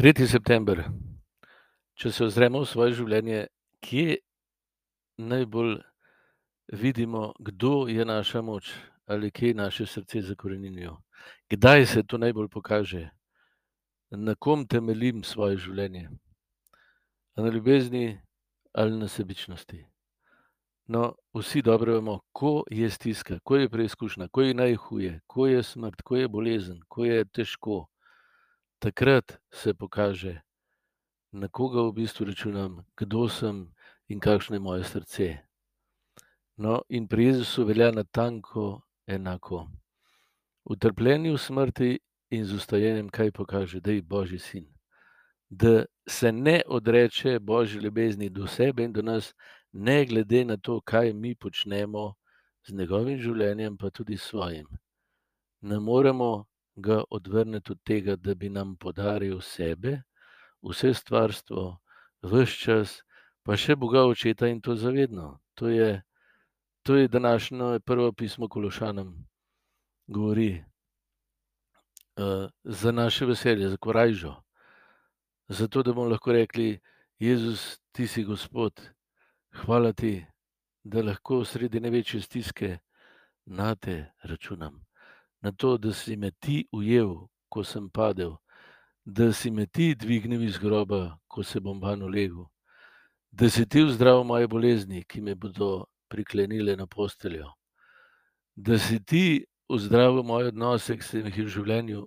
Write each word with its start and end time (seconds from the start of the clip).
3. 0.00 0.24
september. 0.24 0.78
Če 1.92 2.08
se 2.08 2.22
ozremo 2.24 2.62
v 2.62 2.68
svoje 2.70 2.94
življenje, 2.96 3.40
kje 3.84 4.14
najbolj 5.20 5.74
vidimo, 6.72 7.34
kdo 7.36 7.84
je 7.92 8.06
naša 8.08 8.40
moč 8.40 8.70
ali 9.04 9.28
kje 9.28 9.50
je 9.50 9.58
naše 9.58 9.86
srce 9.86 10.22
zakoreninjeno? 10.30 10.94
Kdaj 11.52 11.84
se 11.86 12.02
to 12.08 12.16
najbolj 12.16 12.48
pokaže? 12.48 13.02
Na 14.16 14.32
kom 14.40 14.64
temeljim 14.64 15.20
svoje 15.20 15.60
življenje? 15.66 16.08
Na 17.36 17.52
ljubezni 17.52 18.22
ali 18.72 18.96
na 18.96 19.08
sebičnosti? 19.08 19.84
No, 20.88 21.12
vsi 21.36 21.60
dobro 21.60 22.00
vemo, 22.00 22.22
ko 22.32 22.62
je 22.72 22.88
stiska, 22.88 23.42
ko 23.44 23.60
je 23.60 23.68
preizkušnja, 23.68 24.32
ko 24.32 24.48
je 24.48 24.56
najhuje, 24.64 25.14
ko 25.28 25.52
je 25.52 25.60
smrt, 25.60 26.00
ko 26.00 26.16
je 26.16 26.28
bolezen, 26.28 26.80
ko 26.88 27.04
je 27.04 27.28
težko, 27.28 27.89
takrat 28.80 29.38
se 29.52 29.74
pokaže, 29.74 30.40
na 31.32 31.48
koga 31.48 31.82
v 31.82 31.92
bistvu 31.92 32.26
računam, 32.26 32.80
kdo 32.96 33.28
sem 33.28 33.68
in 34.08 34.20
kakšno 34.20 34.56
je 34.56 34.60
moje 34.60 34.84
srce. 34.84 35.28
No, 36.56 36.82
in 36.88 37.08
pri 37.08 37.24
Jezusu 37.24 37.64
velja 37.64 37.92
natanko 37.92 38.80
enako. 39.06 39.68
V 40.64 40.76
trpljenju, 40.76 41.36
smrti 41.38 41.98
in 42.30 42.44
z 42.44 42.56
vstajenjem, 42.56 43.08
kaj 43.08 43.32
pokaže, 43.32 43.80
da 43.80 43.92
je 43.92 44.02
Božji 44.02 44.38
sin. 44.38 44.66
Da 45.48 45.84
se 46.08 46.32
ne 46.32 46.62
odreče 46.66 47.38
Božji 47.38 47.80
ljubezni 47.80 48.28
do 48.28 48.46
sebe 48.46 48.84
in 48.84 48.92
do 48.92 49.02
nas, 49.02 49.34
ne 49.72 50.04
glede 50.04 50.44
na 50.44 50.56
to, 50.56 50.80
kaj 50.80 51.12
mi 51.12 51.34
počnemo 51.34 52.14
z 52.66 52.74
njegovim 52.74 53.18
življenjem, 53.18 53.76
pa 53.76 53.90
tudi 53.90 54.16
svojim. 54.16 54.66
Ne 55.60 55.80
moremo 55.80 56.46
ga 56.76 57.02
odvrniti 57.10 57.72
od 57.72 57.78
tega, 57.84 58.16
da 58.16 58.34
bi 58.34 58.48
nam 58.48 58.76
podaril 58.76 59.40
sebe, 59.40 60.02
vse 60.62 60.94
stvarstvo, 60.94 61.78
ves 62.22 62.50
čas, 62.50 63.00
pa 63.42 63.56
še 63.56 63.76
Boga 63.76 64.04
Očeta 64.06 64.48
in 64.48 64.60
to 64.60 64.76
zavedno. 64.76 65.40
To 65.54 65.68
je, 65.68 66.02
to 66.82 66.96
je 66.96 67.08
današnje 67.08 67.80
prvo 67.84 68.12
pismo 68.12 68.48
Kološanom, 68.48 69.14
govori 70.06 70.64
uh, 72.16 72.48
za 72.64 72.92
naše 72.92 73.26
veselje, 73.26 73.68
za 73.68 73.76
korajžo. 73.76 74.34
Zato, 75.48 75.82
da 75.82 75.92
bomo 75.92 76.08
lahko 76.08 76.32
rekli, 76.32 76.78
Jezus, 77.18 77.80
ti 77.92 78.06
si 78.06 78.24
Gospod, 78.24 78.80
hvala 79.64 79.92
ti, 79.92 80.24
da 80.84 81.02
lahko 81.02 81.44
sredi 81.44 81.80
največje 81.80 82.20
stiske 82.20 82.78
na 83.46 83.74
te 83.74 84.12
računam. 84.22 84.89
Na 85.42 85.52
to, 85.52 85.78
da 85.78 85.92
si 85.92 86.16
me 86.16 86.30
ti 86.30 86.68
ujel, 86.72 87.28
ko 87.48 87.64
sem 87.64 87.88
padel, 87.90 88.36
da 89.04 89.32
si 89.32 89.50
me 89.50 89.66
ti 89.66 89.94
dvignil 89.94 90.42
iz 90.42 90.58
groba, 90.58 91.18
ko 91.28 91.42
se 91.42 91.60
bom 91.60 91.80
van 91.80 92.02
ulegel, 92.02 92.44
da 93.32 93.50
si 93.50 93.66
ti 93.66 93.82
vzdravil 93.82 94.24
moje 94.24 94.48
bolezni, 94.48 95.04
ki 95.04 95.20
me 95.20 95.34
bodo 95.34 95.86
priklenile 96.08 96.76
na 96.76 96.86
posteljo, 96.86 97.48
da 98.56 98.78
si 98.78 99.00
ti 99.04 99.44
vzdravil 99.70 100.22
moje 100.22 100.52
odnose, 100.52 100.96
ki 100.96 101.04
sem 101.04 101.30
jih 101.30 101.44
v 101.46 101.52
življenju 101.56 102.06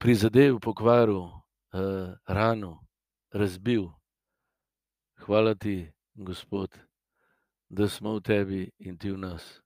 prizadel, 0.00 0.60
pokvaril, 0.60 1.26
uh, 1.74 2.14
ranil, 2.28 2.78
razbil. 3.32 3.90
Hvala 5.20 5.54
ti, 5.54 5.92
Gospod, 6.14 6.70
da 7.68 7.88
smo 7.88 8.16
v 8.16 8.20
tebi 8.20 8.62
in 8.78 8.98
ti 8.98 9.10
v 9.10 9.18
nas. 9.18 9.60